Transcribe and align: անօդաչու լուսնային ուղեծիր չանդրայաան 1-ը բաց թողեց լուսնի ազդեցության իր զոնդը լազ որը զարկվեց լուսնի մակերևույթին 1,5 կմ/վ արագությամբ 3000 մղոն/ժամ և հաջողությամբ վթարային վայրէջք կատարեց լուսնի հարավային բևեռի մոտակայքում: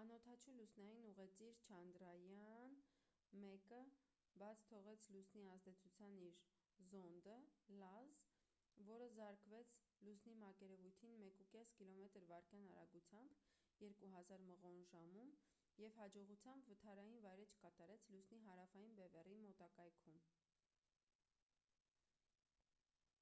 անօդաչու 0.00 0.54
լուսնային 0.56 1.04
ուղեծիր 1.10 1.60
չանդրայաան 1.68 2.74
1-ը 3.38 3.86
բաց 4.42 4.64
թողեց 4.72 5.06
լուսնի 5.14 5.46
ազդեցության 5.52 6.18
իր 6.24 6.36
զոնդը 6.90 7.36
լազ 7.84 8.12
որը 8.90 9.08
զարկվեց 9.20 9.72
լուսնի 10.08 10.36
մակերևույթին 10.42 11.18
1,5 11.30 11.64
կմ/վ 11.80 12.36
արագությամբ 12.82 13.40
3000 13.86 14.46
մղոն/ժամ 14.52 15.16
և 15.86 16.00
հաջողությամբ 16.02 16.70
վթարային 16.74 17.24
վայրէջք 17.28 17.60
կատարեց 17.66 18.08
լուսնի 18.16 18.44
հարավային 18.50 18.94
բևեռի 19.02 19.40
մոտակայքում: 19.50 20.24